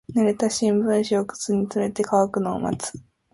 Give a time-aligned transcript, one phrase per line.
[0.15, 2.91] 濡れた新聞紙を靴に詰めて乾くのを待つ。